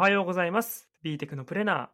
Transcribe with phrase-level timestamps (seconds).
[0.00, 0.88] おはようございます。
[1.02, 1.88] B テクノプレナー。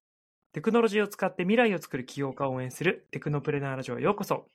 [0.52, 4.46] テクノロジーを使って未来を作る起業家を応援するテクノプレナーラジオへようこそ。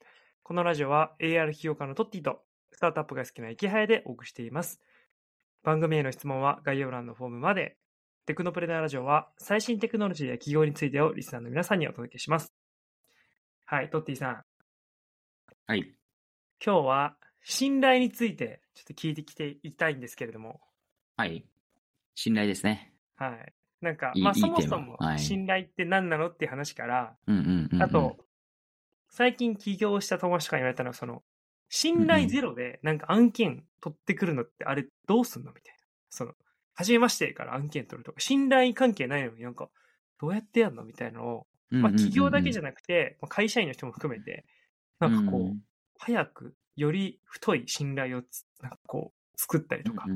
[0.41, 2.39] このラジオは AR 起業家のトッティと
[2.71, 4.79] スタートアップが好きな池早でお送りしています。
[5.63, 7.75] 番組への質問は概要欄のフォームまで。
[8.25, 12.53] テクノプレナーラジオは最新テクノロジーや企業についてをリスナーの皆さんにお届けします。
[13.65, 14.43] はい、トッティさん。
[15.67, 15.93] はい。
[16.65, 20.61] 今日は信頼についてちょっと聞いてきていきたいんですけれども。
[21.17, 21.45] はい。
[22.15, 22.90] 信頼ですね。
[23.21, 23.53] はい。
[23.81, 27.15] なんか、まあそもそもはい信頼って何なのっていう話から。
[27.79, 28.17] あと、、
[29.09, 31.23] 最近起業した友達とかに言われたのは、その、
[31.69, 35.79] 信頼ゼロでなんか案件取ってくるのってあれどうすんのみたいな。
[36.09, 36.33] その、
[36.73, 39.69] 初めましてから案件取るとか、信頼関係ないのになんか、
[40.19, 44.45] どうやってやるのみたいなのを、まあ企業だけじゃななくて、まあ会社員の人も含めて、
[44.99, 45.57] なんかこう、
[45.97, 50.07] 早く、より太い信頼をつ、なんかこう、作ったりとか、っ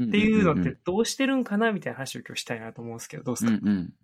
[0.00, 3.94] っていうのってどうしてるんかなみたいな話を今日したいなと思うんですけど、どうですか、うんうん。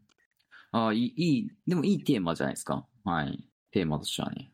[0.72, 2.86] ああ、いい、でもいいテーマじゃないですか？
[3.05, 3.48] はい。
[3.70, 4.52] テーマとしてはね。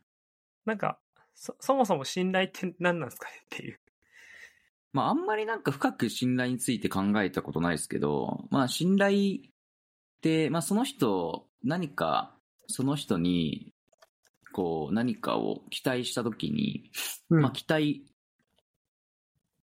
[0.65, 0.99] なんか
[1.33, 3.79] そ、そもそも信頼って何なんですかねっていう。
[4.93, 9.39] まあ、あんまりなんか深く信頼について考えたことないですけど、まあ、信頼っ
[10.21, 12.35] て、まあ、その人、何か、
[12.67, 13.73] その人に、
[14.51, 16.91] こう、何かを期待したときに、
[17.29, 18.05] まあ、期待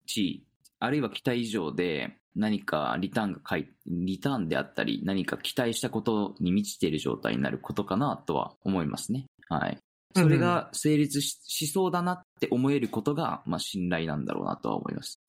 [0.05, 0.44] 値、
[0.79, 9.25] あるいは期待以上で何かリターンが書い、リターンであったり、何か期待したことに満ちている状態になることかなとは思いますね。
[9.49, 9.77] はい。
[10.15, 15.19] それが成立ししそうだなって思えることが、まあ、信頼なんだろうなとは思います。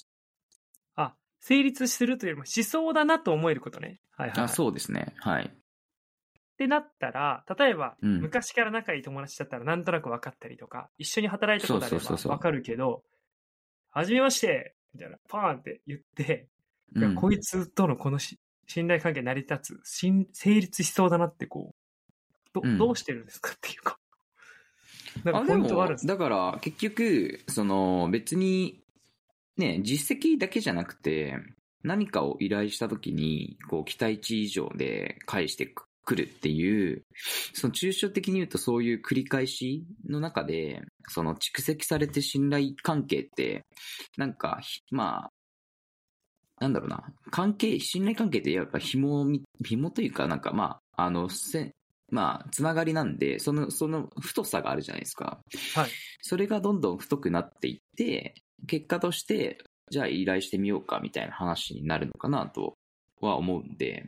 [0.94, 4.00] あ、成立するというよりも、しそうだなと思えることね。
[4.16, 4.44] はいはい、はい。
[4.46, 5.14] あそうですね。
[5.18, 5.44] はい。
[5.44, 13.02] ってなったら、例えば、うん昔から仲いい友達だったらなんとなく分かったりとか、一緒に働いたことあれば分かるけど、
[13.90, 16.48] はじめましてみたいな、パーンって言って、
[17.16, 20.00] こいつとのこのし信頼関係成り立つ、
[20.32, 22.78] 成立しそうだなってこう、ど,、うん。
[22.78, 23.98] どうしてるんですかっていうか。
[25.24, 28.82] なんかポイントはあるんもですかだから結局その別に
[29.56, 31.38] ね実績だけじゃなくて
[31.82, 35.72] 何かを依頼した時にこう期待値以上で返して
[36.06, 37.02] くるっていう
[37.52, 43.66] その抽象的に言うとそういう繰り返しの中でその蓄積されて信頼関係って
[44.16, 45.30] なんかひまあ
[46.60, 51.72] なんだろうな関係信頼関係ってやっぱ紐み紐というかなんかまああのせ
[52.10, 55.40] まあ、つながりなんで、その、その太さがあるじゃないですか。
[55.74, 55.90] はい。
[56.22, 58.34] それがどんどん太くなっていって、
[58.66, 59.58] 結果として、
[59.90, 62.74] じゃあ依頼してみようかみたいな話になるのかなと
[63.20, 64.04] は思うんで、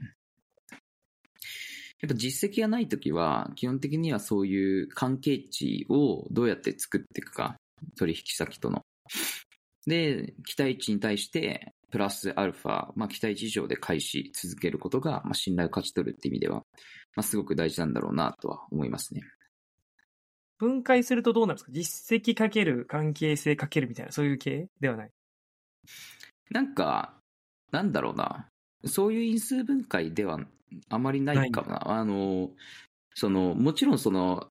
[2.00, 7.56] やっぱ実績がないときは、基本的にはそういう関係値をどうやって作っていくか、
[7.96, 8.82] 取引先との。
[9.86, 16.56] で、期待値に対して、プラスアルファ、まあ期待値以上で返し続けることが、まあ信頼を勝ち取るって意味では、
[17.16, 19.22] まあすごく大事なんだろうなとは思いますね。
[20.58, 21.72] 分解するとどうなんですか？
[21.72, 25.10] 実績かける関係性かけるみたいな、そういう系ではない？
[26.50, 27.14] なんか、
[27.70, 28.48] なんだろうな。
[28.84, 30.38] そういう因数分解では
[30.88, 31.90] あまりないかもな。
[31.90, 32.50] あの、
[33.14, 34.48] その、もちろんその、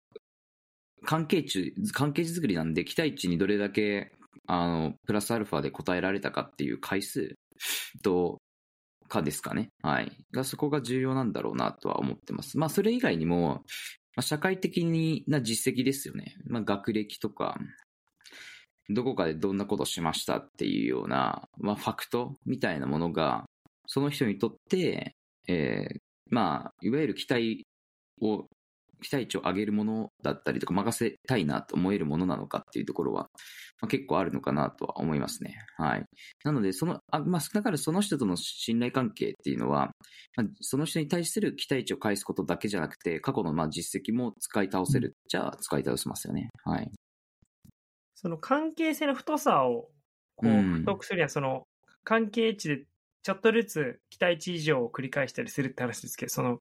[1.06, 4.12] 関係値、関係値作りなんで、期待値にどれだけ、
[4.48, 7.36] あの、プラスアルファで答えられたかっていう回数
[8.02, 8.40] と、
[9.08, 9.70] かですかね。
[9.82, 10.12] はい。
[10.32, 12.58] がそこが重要なんだろうなとは思ってます。
[12.58, 13.64] まあ、それ以外にも、
[14.16, 14.84] まあ、社会的
[15.28, 16.36] な実績ですよね。
[16.46, 17.58] まあ、学歴とか、
[18.90, 23.46] どこかでどんなことしましたっていうような、まあ、ファクトみたいなものが、
[23.86, 25.16] その人にとって、
[25.48, 27.66] えーまあ、いわゆる期待
[28.22, 28.46] を、
[29.02, 33.28] 期待値を上げるものだったりとか、任せたいなと思えるものなのかっていうところは、
[33.80, 35.56] まあ、結構あるのかなとは思いますね。
[35.78, 36.06] はい。
[36.44, 39.92] なので、その、あまあ、少なからずその人との信頼関係っていうのは、
[40.36, 46.50] まあ、その人に対する期待値を返すことだけじゃなくて、過去のまあ実績も使い倒せる、じゃあ使い倒せますよね。
[46.64, 46.92] はい。
[48.16, 49.90] その関係性の太さを
[50.36, 51.68] こううん太くするには、その
[52.04, 52.86] 関係値で
[53.28, 56.60] ちょっとずつ期待値以上を繰り返したりするって話ですけど、その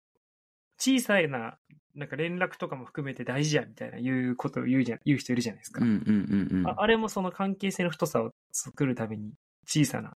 [0.80, 1.58] 小さな
[1.94, 5.84] なんか連絡とかも含めて大事やみたいな言うことを言うじゃ言う人いるじゃないですか。
[5.84, 6.68] うんうんうんうん。
[6.68, 9.30] ああれもその関係性の太さを作るために
[9.64, 10.14] 小さな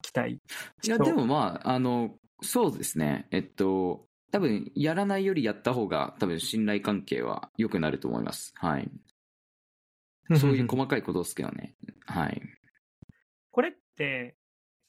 [0.00, 0.34] 期待。
[0.34, 3.26] いや、でもまあ、あの、そうですね。
[3.32, 8.52] えっと、多分、やらないよりやった方が、多分、信頼関係は良くなると思います。
[8.54, 8.88] はい。
[10.38, 11.74] そういう細かいことですけどね。
[12.06, 12.40] はい。
[13.50, 14.36] これって、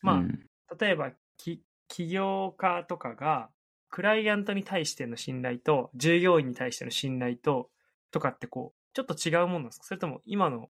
[0.03, 0.45] まあ、うん
[0.79, 3.49] 例えばき起業家とかが
[3.89, 7.69] クライアントに対しての信頼と従業員に対しての信頼と
[8.11, 9.85] とかってこうちょっと違うものなんですか？
[9.85, 10.69] それとも今の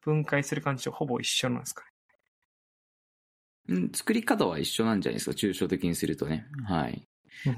[0.00, 1.84] 分解する感じとほぼ一緒なんですか？
[3.68, 6.46] ねうん作り方は一緒なんじゃないですか、抽象的にするとね。
[6.66, 7.06] はい。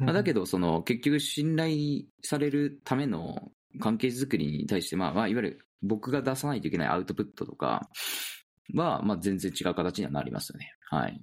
[0.01, 7.89] まあ、だけど、ど、その、結局信頼されるための関係づくりに対して、まあ、まあ、いわゆる僕が出さないといけないアウトプットとか
[8.75, 10.75] は、まあ、全然違う形にはなりますよね。
[10.91, 11.21] はい。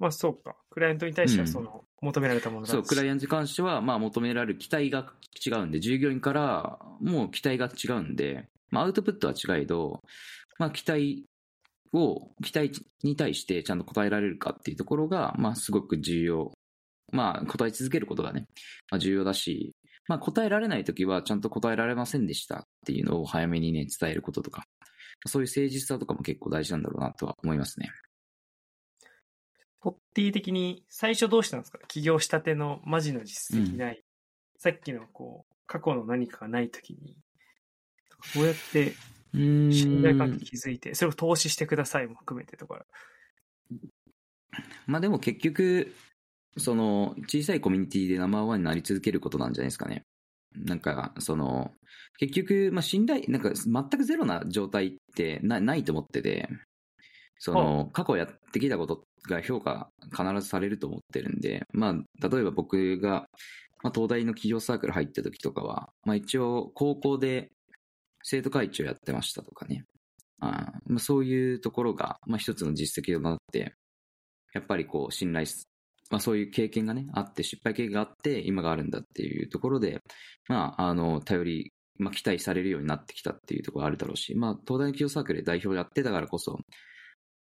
[0.00, 0.56] まあそうか。
[0.70, 5.12] クライアントに対してはうんその、求められたものだしそう、クライアントに関しては、まあ、求められる期待が
[5.46, 10.00] 違うんで、従業員からもう期待が違うんで、まあ、アウトプットは違いど、
[10.58, 11.26] まあ、期待
[11.92, 16.52] を、期待に対してちゃんと答えられるかっていうところが、まあ、すごく重要。
[17.12, 18.46] まあ、答え続けることがね、
[18.90, 19.74] まあ、重要だし、
[20.06, 24.64] まあ、答えられないときは、ちゃんと答えられませんでしたっていうのを早めにね、伝えることとか、
[25.26, 27.90] そういう誠実さとかも結構大事なんだろうなとは思いますね。
[29.80, 31.78] ポッティ的に最初どうしたんですか？
[31.88, 34.02] 起業したてのマジの実績ない。
[34.58, 37.16] さっきのこう、過去の何かがないときに、
[38.34, 38.92] どうやって
[39.32, 42.84] 信頼関係築いて、それを投資してくださいも含めてとか。
[44.86, 45.94] まあでも結局、
[46.58, 50.02] その、小さいコミュニティでナンバーワンになり続けることなんじゃないですかね。
[50.56, 51.72] なんか、その、
[52.18, 56.48] 結局、まあ信頼、なんか全くゼロな状態ってなないと思ってて、
[57.38, 63.26] その、過去やってきたことが評価必ずされると思ってるんで、まあ、例えば僕が、
[63.82, 67.50] まあ、東大の企業サークル入った時とかは、まあ一応、高校で
[68.22, 69.84] 生徒会長やってましたとかね。
[70.40, 73.74] あまあ、そういうところが、まあ一つの実績となって、
[74.52, 75.46] やっぱりこう信頼、
[76.10, 80.00] まあそういう経験がね、あって、失敗経験があって、今があるんだっていうところで、
[80.48, 86.58] まあ、あの、頼り、まあ期待されるようになってきたっていうところあるだろうし、まあ東大の企業サークルで代表やってたからこそ、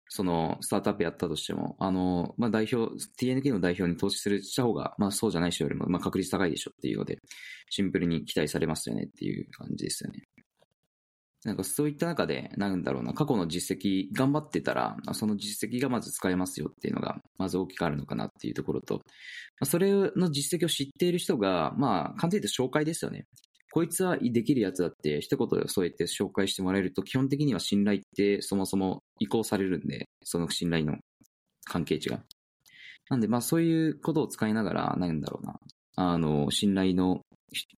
[0.10, 7.20] その、スタートアップやったとしても、あの、まあ代表、TNK の代表に投資するした方が、まあそうじゃない人よりも、まあ確率高いでしょっていうので、
[7.70, 10.24] シンプルに期待されますよねっていう感じですよね。
[11.46, 19.02] なんかそういった中で、なんだろうな、過去の実績頑張ってたら、その実績がまず使えますよっていうのが、まず大きくあるのかなっていうところと、
[19.64, 23.26] それの実績を知っている人が、まあ、簡単に紹介ですよね。
[23.72, 30.98] こいつはできるやつだって一言添えて紹介してもらえると、基本的には信頼ってそもそも移行されるんで、その信頼の
[31.66, 32.24] 関係値が。
[33.10, 35.60] なんで、まあそういうことを使いながら、なんだろうな、
[35.95, 37.21] あの、信頼の、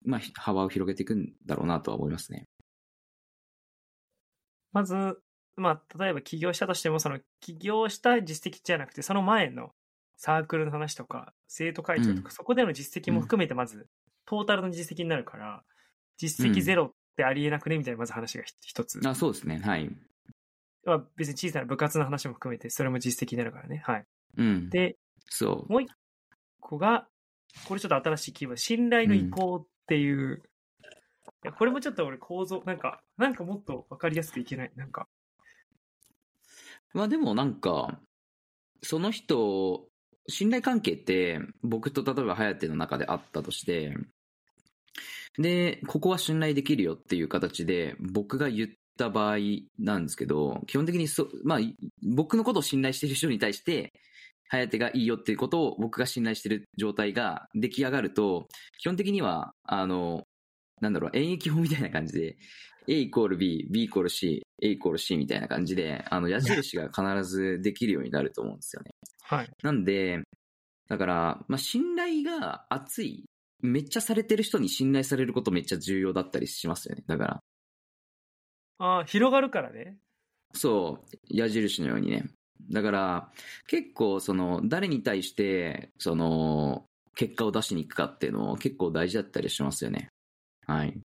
[0.06, 2.46] まあ、幅を広げていくんだろうなとは思いますね。
[4.74, 5.20] まず、
[5.56, 9.72] まあ、例えば起業したとしても、その起業した実績じゃなくて、その前の
[10.18, 13.88] サークルの話とか、生徒会長とか、うんそこでの実績も含めて、まず、
[14.26, 15.64] トータルの実績になるから、
[16.18, 17.78] 実績ゼロってありえなくね？
[17.78, 19.02] みたいな、まず話がひ一つ。
[19.06, 19.60] あ、そうですね。
[19.64, 19.90] はい。
[20.86, 23.84] まあ、別に小さな部活の話も含めて、それも実績になるからね。
[23.86, 24.06] はい。
[24.38, 24.70] うん。
[24.70, 24.98] で、
[25.30, 25.72] そう。
[25.72, 25.92] もう一
[26.60, 27.08] 個が、
[27.66, 30.42] これちょっと新しいキーワード、信頼の移行っていう、
[31.44, 34.72] いやこれもちょっと俺構造、なんか、なんかもっとわかりやすくいけない？
[34.76, 35.08] なんか、
[36.94, 38.00] まあでもなんか、
[38.82, 39.88] その人、
[40.28, 43.96] 信頼関係って僕と例えば颯の中であったとして、
[45.38, 48.70] で、ここは信頼できるよっていう形で僕が言っ
[49.02, 49.38] た場合
[49.80, 51.60] なんですけど、基本的にそ、まあ、
[52.04, 53.92] 僕のことを信頼している人に対して、
[54.50, 58.48] 颯がいいよっていうことを僕が信頼している状態が出来上がると、
[58.80, 60.24] 基本的には、あの、
[60.82, 62.38] なんだろう、演疫法みたいな感じで、
[62.88, 68.92] A イコール B、B イコール C、A イコール C みたいな感じで、あの、矢印が必ずできるようになると思うんですよね。
[69.24, 69.50] はい。
[69.64, 70.20] なんで、
[70.90, 73.24] だから、まあ、信頼が厚い、
[73.62, 77.04] めっちゃされてる人に信頼されることめっちゃ重要だったりしますよね。
[77.08, 77.40] だから、
[78.82, 79.96] ああ、広がるからね。
[80.54, 82.26] そう、矢印のようにね。
[82.72, 83.32] だから、
[83.68, 86.86] 結構、その、誰に対して、その、
[87.16, 90.08] 結果を出しに行くかっていうのも結構大事だったりしますよね。
[90.66, 91.00] はい。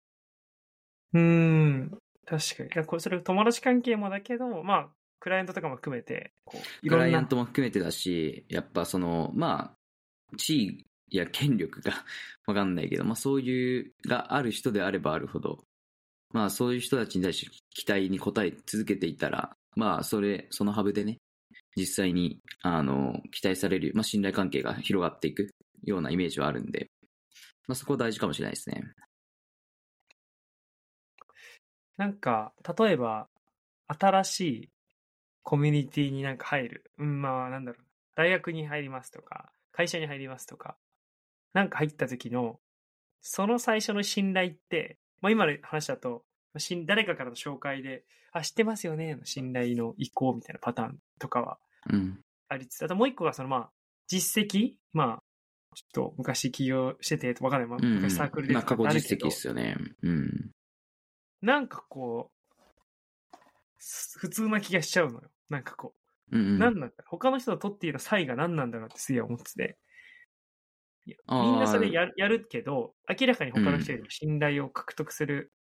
[1.14, 1.92] うーん。
[2.26, 2.70] 確かに。
[2.70, 4.90] いや、これ、それ友達関係もだけど、まあ、
[5.20, 9.76] クライアントとかも含めて、こう、クライアン、トも含めてだし、やっぱその、ま
[10.34, 11.92] あ、地位や権力が
[12.48, 15.65] わかんないけど、まあそういう、がある人であればあるほど、
[16.36, 21.20] まあそういう人たちに対して期待に応え続けていたら、まあそれ、そのハブでね、
[21.78, 25.48] 実際に、あの、期待される、まあ信頼関係が広がっていく
[25.86, 26.90] ようなイメージはあるんで、
[27.70, 28.84] まあそこは大事かもしれないですね。
[31.96, 33.30] なんか、例えば、
[33.88, 34.70] 新しい
[35.42, 36.92] コミュニティになんか入る。
[36.98, 37.86] うん、まあ、なんだろう。
[38.16, 40.76] 大学に入りますとか、会社に入りますとか、
[41.54, 42.60] なんか入った時の、
[43.22, 46.24] その最初の信頼って、まあ今の話だと、
[46.86, 51.58] 誰かからの紹介で、あ、知ってますよねの信頼の移行みたいなパターンとかは
[51.92, 52.20] うん。
[52.48, 53.70] ありつつ、あともう一個がそのまあ、
[54.08, 55.24] 実績まあ、
[55.74, 57.70] ちょっと昔起業してて、わかんない。
[57.70, 57.96] まあ、うん、うん。
[57.96, 59.76] 昔サークルでまあ過去実績ですよね。
[60.04, 60.52] うん。
[61.42, 63.38] なんかこう、
[63.80, 65.30] す普通な気がしちゃうのよ。
[65.50, 65.96] なんかこ
[66.32, 66.60] う、うんうん。
[66.60, 69.78] 何なんだ他の人のトッティの差異が何なんだろうってすげえ思ってて。
[71.06, 75.54] みんなそれやるやるけど、明らかに他の人よりも信頼を獲得する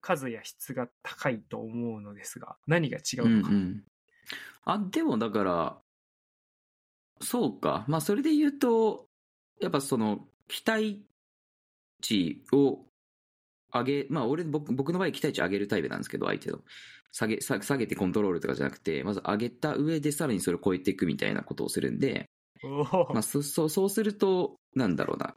[0.00, 3.50] 数や質が高いと思うのですが、何が違うんうのか。
[3.50, 3.84] うん。
[4.64, 5.82] あ、でもだから、
[7.20, 7.84] そうか。
[7.88, 9.08] まあ、それで言うと、
[9.60, 11.04] やっぱその、期待
[12.02, 12.86] 値を
[13.72, 16.60] 上げ、まあ、俺、僕僕の場合、期待値上げるタイプなんですけど、相手の。
[17.12, 22.30] 下げ、下下げてコントロールとかじゃなくて、まず上げた上でさらにそれを超えていくみたいなことをするんで、
[23.12, 25.34] まあ、そ そうそうすると、なんだろうな、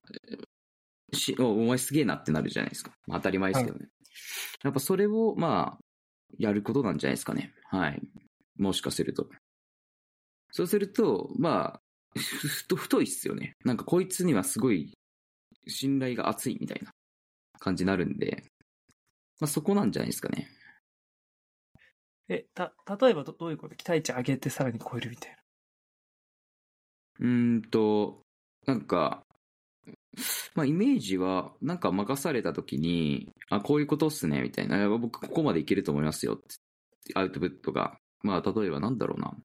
[1.13, 2.92] しおお前すげえなってなるじゃないですか。
[3.08, 3.88] まあ、当たり前ですけどね。
[4.63, 5.80] やっぱそれを、まあ、
[6.38, 7.54] やることなんじゃないですかね。
[7.66, 8.01] はい。
[8.58, 9.30] もしかすると。
[10.51, 11.82] そうすると、まあ、
[12.20, 13.54] ふふ太いっすよね。
[13.63, 14.94] なんかこいつにはすごい
[15.68, 16.92] 信頼が厚いみたいな
[17.60, 18.44] 感じになるんで、
[19.40, 20.50] まあそこなんじゃないですかね。
[22.30, 23.75] え、た、例えばどどういうこと？
[23.75, 25.40] 期待値上げてさらに超えるみたいな。
[27.22, 28.22] うんと、
[28.66, 29.24] なんか、
[30.56, 34.90] まあ、イメージは、なんか任された時に、あ、こういうことっすね、みたいな。
[34.90, 36.48] 僕、ここまでいけると思いますよ、って
[37.16, 37.98] アウトプットが。
[38.24, 39.36] まあ、例えばなんだろうな。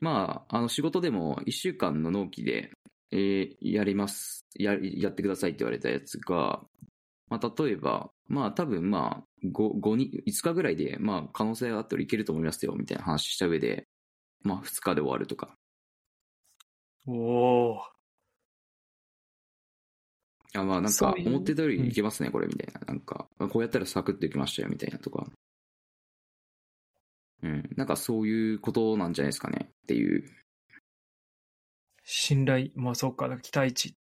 [0.00, 2.70] まあ、あの、仕事でも1週間の納期で、
[3.10, 4.44] えーやります。
[4.54, 6.62] や、やってくださいって言われたやつが、
[7.28, 13.88] まあ、例えば、まあ、多分、まあ、5、5に、5日ぐらいで、まあ、可能性があったらいけると思いますよ、みたいな話した上で、
[14.42, 15.56] まあ、2日で終わるとか。
[17.08, 17.82] おお。
[20.54, 22.80] あまあなんか思ってたよりいけますね、これみたいな。
[22.86, 25.26] なんか、こうやったらサクッといきましたよみたいなとか。
[27.42, 27.70] うん。
[27.76, 30.24] なんかそういうことなんじゃないですかねっていう。
[32.04, 33.96] 信頼、まあそうか、期待値。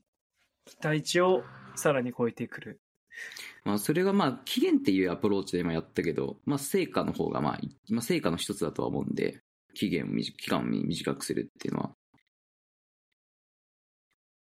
[0.66, 1.44] 期待値を
[1.76, 2.82] さらに超えてくる。
[3.64, 9.40] まあそれがまあ期限っていうアプローチで今やったけど、まあ成果の方がまあ、いまあ成果の一つだとは思うんで、
[9.74, 11.92] 期限を短、期間を短くするっていうのは。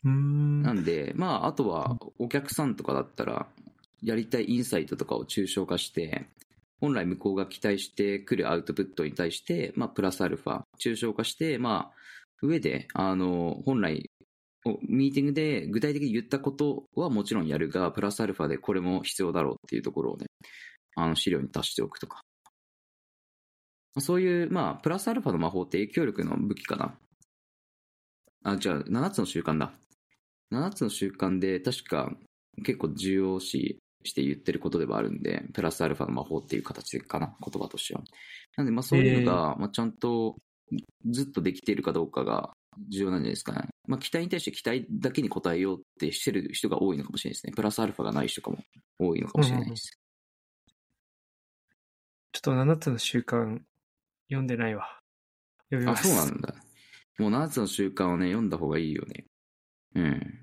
[0.03, 0.63] うーん。
[0.63, 3.47] なんで、まああとはお客さんとかだったら、
[4.01, 6.25] やりたいインサイトとかを抽象化して、
[6.83, 14.11] 本来向こうが期待してくるアウトプットに対して、まあ、プラスアルファ、抽象化して、まあ、上で、あの、本来、
[14.65, 20.25] おミーティングで具体的に言ったことはもちろんやるが、プラスアルファでこれも必要だろうっていうところをね、
[20.97, 22.19] あの、資料に足しておくとか。
[23.99, 26.97] そういう、まあ、プラスアルファの魔法って影響力の武器かな。
[28.43, 29.71] あ、じゃあ、7つの習慣だ。
[30.53, 32.11] 7つの習慣で、確か
[32.63, 38.01] 結構重要視して言ってることではあるんで、プラスアルファの魔法っていう形かな、言葉としては。
[38.57, 40.37] なんで、まあそういうのが、まあちゃんと
[41.09, 42.51] ずっとできているかどうかが
[42.89, 43.67] 重要なんじゃないですかね。
[43.87, 47.53] まあ期待に対して期待だけに応えようってしてる人が多いのかもしれないですね。
[47.53, 48.57] プラスアルファがない人かも
[48.99, 49.99] 多いのかもしれないです。
[52.31, 53.59] ちょっと7つの習慣
[54.29, 54.99] 読んでないわ。
[55.69, 56.07] 読みあ、ます。
[56.07, 56.55] そうなんだ。
[57.19, 59.25] もう7つの習慣をね、読んだ方がいいよね。
[59.95, 60.42] うん。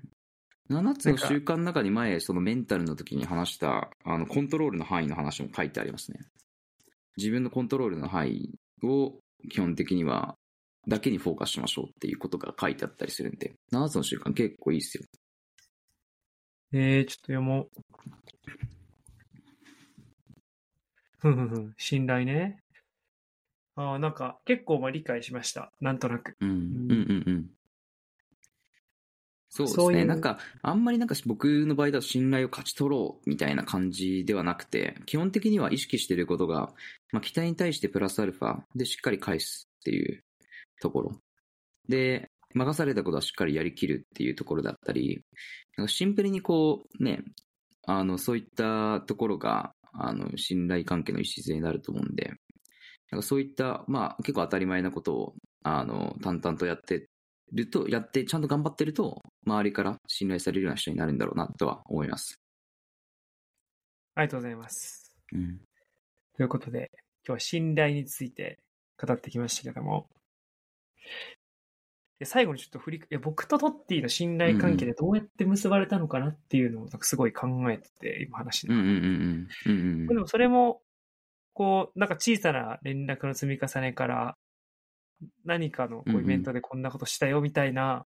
[0.71, 6.19] 7つの習慣の中に前、そのメンタルの時に話した、あの、コントロールの範囲の話も書いてありますね。
[7.17, 8.51] 自分のコントロールの範囲
[8.83, 10.37] を基本的には、
[10.87, 15.03] だけにフォーカスしましょうっていうことが書いてあったりするんで、7つの習慣結構いいっすよ。
[16.73, 17.69] えー、ちょっと読もう。
[21.19, 21.73] ふんふんふん。
[21.77, 22.63] 信頼ね。
[23.75, 25.71] ああ、なんか結構まあ理解しました。
[25.81, 26.35] なんとなく。
[26.39, 27.49] うん、うん、うん、うん。
[29.53, 29.83] そうですね。
[29.83, 36.73] そういうなんか、あんまりなんか僕の場合だと信頼を勝ち取ろうみたいな感じではなくて、基本的には意識していることが、
[37.11, 40.23] まあ、期待に対してプラスアルファでしっかり返すっていう
[40.81, 41.11] ところ。
[41.89, 45.21] で、任されたことはしっかりやりきるっていうところだったり、
[45.77, 47.21] なんかシンプルにこう、ね、
[47.85, 52.31] あの、そういったところが、あの、信頼関係の礎になると思うんで、
[53.11, 57.09] なんかそういった、まあ結構当たり前なことを、あの、淡々とやって
[57.51, 62.35] ると、やってちゃんと頑張ってると、周りから信頼されるような人になるんだろうなとは思います。
[64.15, 65.15] ありがとうございます。
[65.33, 65.59] うん。
[66.35, 66.91] ということで、
[67.25, 68.57] 今日は信頼について
[68.97, 70.07] 語ってきましたけども、
[72.19, 79.47] で最後にちょっと振り、いや僕とトッティの信頼関係でどうやって結ばれたのかなっていうのをすごい考えてて、今話しながらうんうんうんうん。
[79.65, 80.81] うんうんでもそれも、
[81.53, 84.37] こう、なんか小さな連絡の積み重ねから、
[85.45, 88.05] 何かのこうイベントでこんなことしたよみたいな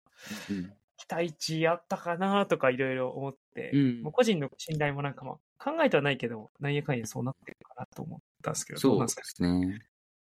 [0.50, 0.72] うん。
[0.98, 9.80] 期待値あったかなとかいろいろ思って、うんもう個人の信頼もなんかまあ考えてはないけど、なんやかんやそうなってるかなと思ったんですけど、そうでなんですね？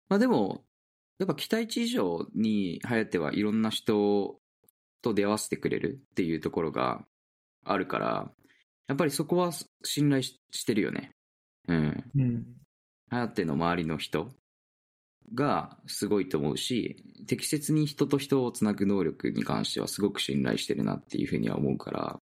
[0.09, 0.63] まあでも、
[1.19, 4.39] やっぱ期待値以上にハヤテはいろんな人
[5.03, 7.05] と出会わせてくれるっていうところが
[7.65, 8.31] あるから、
[8.87, 9.51] やっぱりそこは
[9.83, 11.11] 信頼ししてるよね。
[11.67, 12.05] うん。
[12.15, 12.45] うん。
[13.09, 14.31] ハヤテの周りの人
[15.35, 16.97] がすごいと思うし、
[17.27, 22.19] 適切に人と人をつなぐ能力に関してはすごく信頼してるなっていうふうには思うから、ま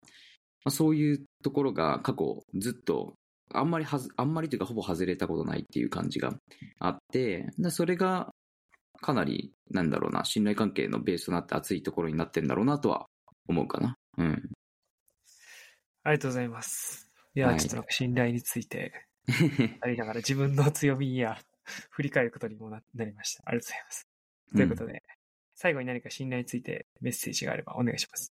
[0.67, 3.15] あ、そういうところが過去ずっと
[3.53, 6.35] あんまりはず、あんまりというかほぼ外れたことないっていう感じが
[6.79, 8.33] あって、でそれが
[9.01, 13.07] かなり、なんだろうな、信頼関係のベースとなって熱いところになってんだろうなとは
[13.49, 13.97] 思うかな。
[14.17, 14.51] うん。
[16.05, 17.11] ありがとうございます。
[17.35, 18.93] いや、はいちょっと信頼について、
[19.83, 21.39] ありながら自分の強みや
[21.91, 23.43] 振り返ることにもなりました。
[23.47, 24.09] ありがとうございます。
[24.55, 25.03] ということで、
[25.55, 28.33] 最後に何か信頼についてメッセージがあればお願いします。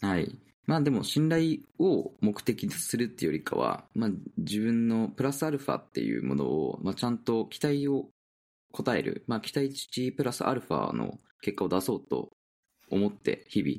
[0.00, 0.38] はい。
[0.66, 8.08] まあでも信頼を目的とするっていうよりかは、まあ自分のプラスアルファっていうものを、まあちゃんと期待を
[8.72, 12.30] 答える、まあ期待値プラスアルファの結果を出そうと
[12.90, 13.76] 思って日々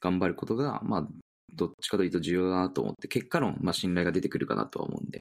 [0.00, 1.08] 頑張ることが、まあ
[1.54, 5.20] どっちかというと重要だなと思って、結果論、まあ信頼が出てくるかなとは思うんで、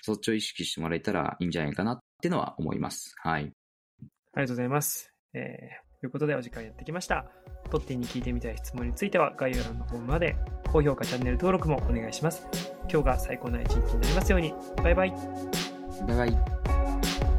[0.00, 3.14] そっちを意識してもらえたらいいんじゃないかなってのは思います。
[3.18, 3.42] はい。
[3.42, 5.12] ありがとうございます。
[5.34, 7.26] えー、ということでお時間やってきました。
[7.70, 10.36] トッティに聞いてみたい質問については概要欄のフォームまで
[10.72, 12.46] 高評価、チャンネル登録もお願いします。
[12.90, 14.54] 今日が最高な一日になりますように。
[14.82, 15.12] バイバイ。
[16.08, 17.33] バイバイ。